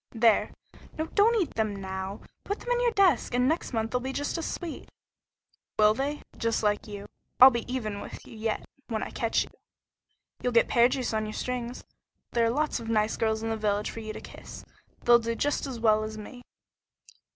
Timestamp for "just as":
4.11-4.47, 15.35-15.79